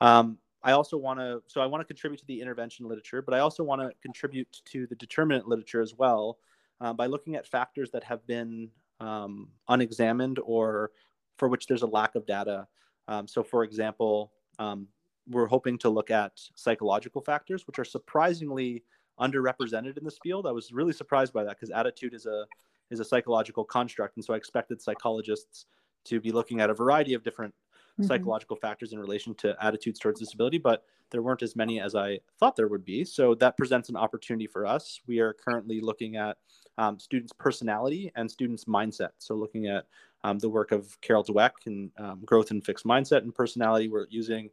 [0.00, 3.34] um, i also want to so i want to contribute to the intervention literature but
[3.34, 6.38] i also want to contribute to the determinant literature as well
[6.80, 8.68] uh, by looking at factors that have been
[9.00, 10.90] um, unexamined or
[11.36, 12.66] for which there's a lack of data.
[13.06, 14.88] Um, so, for example, um,
[15.28, 18.84] we're hoping to look at psychological factors, which are surprisingly
[19.20, 20.46] underrepresented in this field.
[20.46, 22.46] I was really surprised by that because attitude is a
[22.90, 25.66] is a psychological construct, and so I expected psychologists
[26.04, 27.54] to be looking at a variety of different
[27.98, 28.06] mm-hmm.
[28.06, 32.20] psychological factors in relation to attitudes towards disability, but there weren't as many as I
[32.38, 33.04] thought there would be.
[33.04, 35.00] So that presents an opportunity for us.
[35.06, 36.36] We are currently looking at
[36.76, 39.10] um, students' personality and students' mindset.
[39.18, 39.86] So looking at
[40.24, 44.06] um, the work of Carol Dweck and um, growth and fixed mindset and personality, we're
[44.10, 44.50] using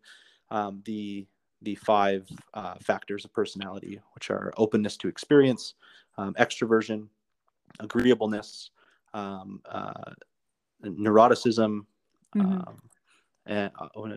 [0.50, 1.28] um, the
[1.62, 5.74] the five uh, factors of personality, which are openness to experience,
[6.17, 7.08] um, extroversion,
[7.80, 8.72] agreeableness,
[9.14, 10.12] um, uh,
[10.84, 11.86] neuroticism,
[12.36, 12.62] mm-hmm.
[13.46, 14.10] and, uh, oh,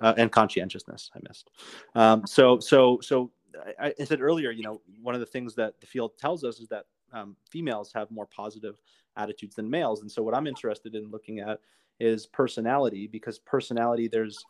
[0.00, 1.10] uh, and conscientiousness.
[1.14, 1.50] I missed.
[1.94, 3.30] Um, so so so
[3.78, 6.60] I, I said earlier, you know, one of the things that the field tells us
[6.60, 8.80] is that um, females have more positive
[9.16, 10.02] attitudes than males.
[10.02, 11.60] And so what I'm interested in looking at
[11.98, 14.44] is personality because personality there's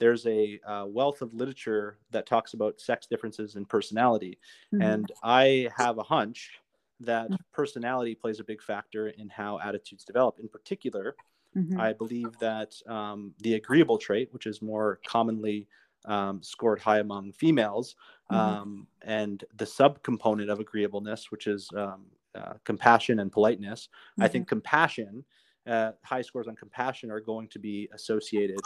[0.00, 4.38] there's a uh, wealth of literature that talks about sex differences in personality.
[4.72, 4.82] Mm-hmm.
[4.82, 6.52] And I have a hunch
[7.00, 7.36] that mm-hmm.
[7.52, 10.38] personality plays a big factor in how attitudes develop.
[10.40, 11.16] In particular,
[11.56, 11.80] mm-hmm.
[11.80, 15.68] I believe that um, the agreeable trait, which is more commonly
[16.04, 17.96] um, scored high among females,
[18.30, 18.40] mm-hmm.
[18.40, 23.88] um, and the subcomponent of agreeableness, which is um, uh, compassion and politeness.
[23.88, 24.22] Mm-hmm.
[24.22, 24.56] I think mm-hmm.
[24.56, 25.24] compassion,
[25.66, 28.60] uh, high scores on compassion, are going to be associated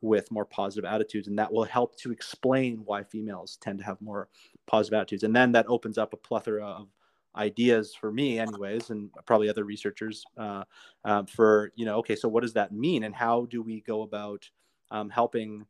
[0.00, 4.00] with more positive attitudes, and that will help to explain why females tend to have
[4.02, 4.28] more
[4.66, 5.22] positive attitudes.
[5.22, 6.88] And then that opens up a plethora of
[7.36, 10.64] ideas for me anyways and probably other researchers uh,
[11.04, 13.04] uh, for you know okay so what does that mean?
[13.04, 14.48] And how do we go about
[14.90, 15.66] um, helping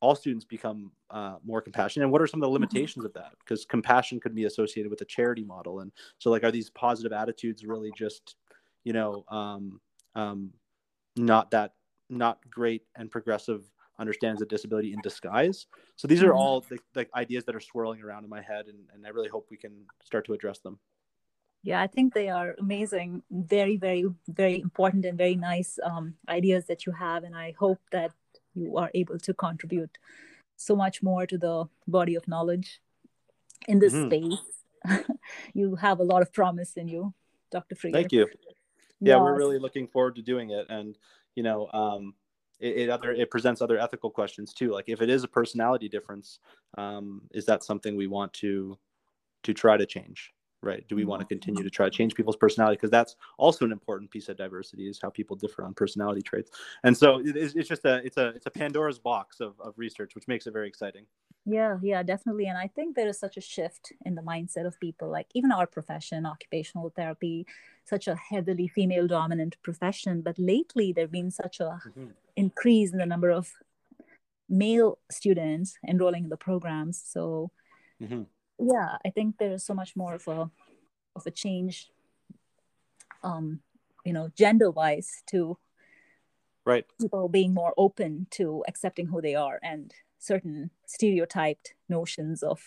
[0.00, 2.04] all students become uh, more compassionate?
[2.04, 2.64] And what are some of the mm-hmm.
[2.64, 3.32] limitations of that?
[3.38, 5.80] Because compassion could be associated with a charity model.
[5.80, 8.36] And so like are these positive attitudes really just
[8.84, 9.80] you know um,
[10.14, 10.52] um,
[11.16, 11.72] not that
[12.08, 13.64] not great and progressive
[13.98, 15.66] understands a disability in disguise.
[15.96, 16.38] So these are mm-hmm.
[16.38, 19.28] all the, the, ideas that are swirling around in my head, and, and I really
[19.28, 19.72] hope we can
[20.04, 20.78] start to address them.
[21.62, 26.66] Yeah, I think they are amazing, very, very, very important and very nice um, ideas
[26.66, 28.12] that you have, and I hope that
[28.54, 29.98] you are able to contribute
[30.56, 32.80] so much more to the body of knowledge
[33.66, 34.32] in this mm-hmm.
[34.32, 35.04] space.
[35.54, 37.12] you have a lot of promise in you,
[37.50, 37.74] Dr.
[37.74, 37.92] Freer.
[37.92, 38.26] Thank you.
[39.00, 39.20] Yeah, yes.
[39.20, 40.96] we're really looking forward to doing it, and
[41.34, 42.14] you know, um,
[42.58, 44.72] it, it, other it presents other ethical questions too.
[44.72, 46.40] Like if it is a personality difference,
[46.78, 48.78] um, is that something we want to
[49.44, 50.32] to try to change?
[50.62, 50.88] Right?
[50.88, 52.76] Do we want to continue to try to change people's personality?
[52.76, 56.50] Because that's also an important piece of diversity is how people differ on personality traits.
[56.82, 60.14] And so it, it's just a it's a it's a Pandora's box of, of research,
[60.14, 61.04] which makes it very exciting.
[61.44, 62.46] Yeah, yeah, definitely.
[62.46, 65.52] And I think there is such a shift in the mindset of people, like even
[65.52, 67.46] our profession, occupational therapy,
[67.86, 70.20] such a heavily female dominant profession.
[70.20, 72.06] But lately, there has been such a mm-hmm.
[72.34, 73.52] increase in the number of
[74.48, 77.02] male students enrolling in the programs.
[77.04, 77.50] So,
[78.02, 78.22] mm-hmm.
[78.58, 80.50] yeah, I think there is so much more of a
[81.14, 81.90] of a change,
[83.22, 83.60] um,
[84.04, 85.56] you know, gender wise to
[86.66, 92.60] right people being more open to accepting who they are and certain stereotyped notions of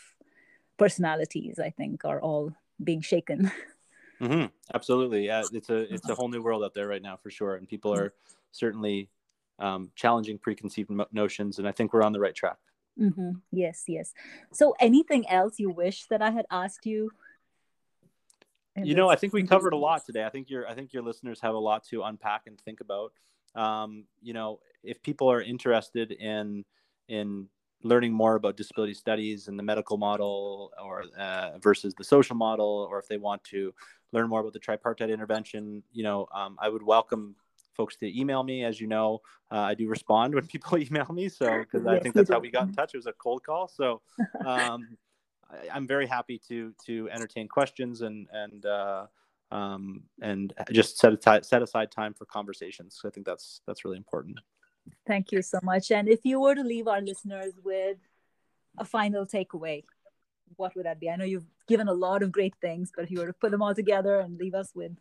[0.78, 3.52] personalities i think are all being shaken
[4.22, 4.46] mm-hmm.
[4.74, 5.26] absolutely.
[5.26, 7.56] Yeah it's a it's a whole new world out there right now for sure.
[7.56, 8.14] And people are
[8.52, 9.10] certainly
[9.60, 12.58] um, challenging preconceived notions and i think we're on the right track.
[13.00, 13.32] Mm-hmm.
[13.52, 14.14] yes yes.
[14.52, 17.12] So anything else you wish that i had asked you?
[18.76, 20.26] You know i think we covered a lot today.
[20.26, 23.14] I think your i think your listeners have a lot to unpack and think about.
[23.56, 26.64] Um, you know if people are interested in
[27.08, 27.48] in
[27.84, 32.88] learning more about disability studies and the medical model or uh, versus the social model
[32.90, 33.74] or if they want to
[34.12, 37.36] learn more about the tripartite intervention you know um, i would welcome
[37.76, 39.20] folks to email me as you know
[39.52, 42.52] uh, i do respond when people email me so because i think that's how we
[42.52, 44.02] got in touch it was a cold call so
[44.46, 44.88] um,
[45.52, 49.08] I, am very happy to to entertain questions and and uh,
[49.52, 52.98] um, and just set aside set aside time for conversations.
[53.00, 54.40] So I think that's that's really important.
[55.08, 55.92] Thank you so much.
[55.92, 57.98] And if you were to leave our listeners with
[58.78, 59.84] a final takeaway,
[60.58, 61.10] what would that be?
[61.10, 63.52] I know you've given a lot of great things, but if you were to put
[63.52, 64.92] them all together and leave us with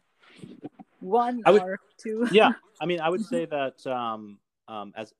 [1.01, 2.29] one would, or two.
[2.33, 2.53] yeah.
[2.81, 4.39] I mean, I would say that um,
[4.69, 5.13] um, as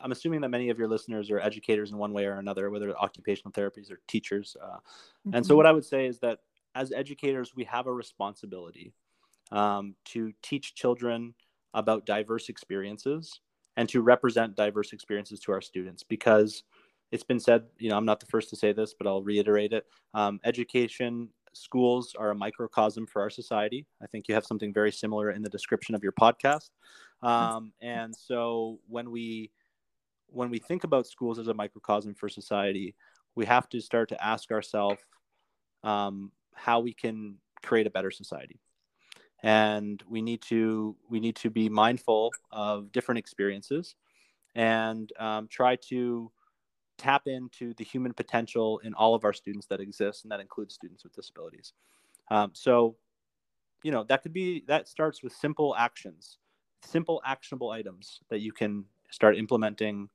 [0.00, 2.96] I'm assuming that many of your listeners are educators in one way or another, whether
[2.96, 4.56] occupational therapies or teachers.
[4.60, 5.34] Uh, mm-hmm.
[5.34, 6.40] And so, what I would say is that
[6.74, 8.92] as educators, we have a responsibility
[9.50, 11.34] um, to teach children
[11.74, 13.40] about diverse experiences
[13.76, 16.64] and to represent diverse experiences to our students because
[17.10, 19.72] it's been said you know i'm not the first to say this but i'll reiterate
[19.72, 19.84] it.
[20.14, 23.86] Um, education schools are a microcosm for our society.
[24.02, 26.70] I think you have something very similar in the description of your podcast.
[27.22, 29.50] Um, and so when we
[30.26, 32.94] when we think about schools as a microcosm for society
[33.38, 35.00] we have to start to ask ourselves
[35.84, 38.58] um, how we can create a better society.
[39.44, 43.94] And we need to we need to be mindful of different experiences
[44.56, 46.32] and um, try to
[46.98, 50.74] tap into the human potential in all of our students that exist and that includes
[50.74, 51.72] students with disabilities.
[52.30, 52.96] Um, so
[53.82, 56.38] you know that could be that starts with simple actions
[56.84, 60.08] simple actionable items that you can start implementing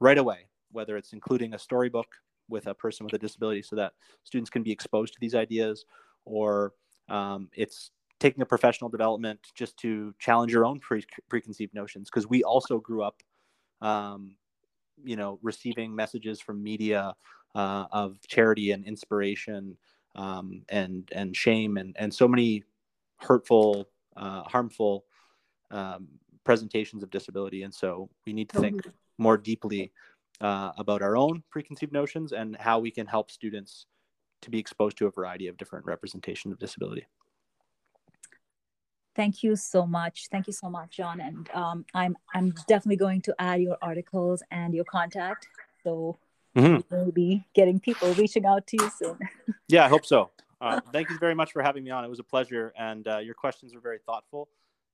[0.00, 2.08] right away whether it's including a storybook
[2.48, 3.92] with a person with a disability so that
[4.24, 5.84] students can be exposed to these ideas
[6.24, 6.72] or
[7.08, 12.28] um, it's taking a professional development just to challenge your own pre- preconceived notions because
[12.28, 13.22] we also grew up
[13.80, 14.36] um,
[15.04, 17.14] you know receiving messages from media
[17.54, 19.76] uh, of charity and inspiration
[20.14, 22.64] um, and and shame and and so many
[23.18, 25.04] hurtful uh, harmful
[25.70, 26.08] um,
[26.44, 27.62] presentations of disability.
[27.64, 28.86] And so we need to think
[29.18, 29.92] more deeply
[30.40, 33.86] uh, about our own preconceived notions and how we can help students
[34.42, 37.06] to be exposed to a variety of different representation of disability
[39.16, 40.28] Thank you so much.
[40.30, 41.20] Thank you so much, John.
[41.20, 45.48] And um, I'm I'm definitely going to add your articles and your contact.
[45.82, 46.18] So
[46.54, 46.80] mm-hmm.
[46.94, 49.18] we'll be getting people reaching out to you soon.
[49.68, 50.30] yeah, I hope so.
[50.60, 52.04] Uh, thank you very much for having me on.
[52.04, 54.48] It was a pleasure, and uh, your questions were very thoughtful.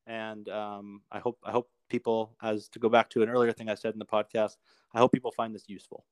[0.06, 3.68] And um, I hope I hope people, as to go back to an earlier thing
[3.68, 4.56] I said in the podcast,
[4.94, 6.04] I hope people find this useful.